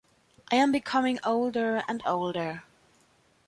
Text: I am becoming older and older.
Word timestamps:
I 0.51 0.55
am 0.55 0.71
becoming 0.71 1.19
older 1.23 1.83
and 1.87 2.01
older. 2.07 2.63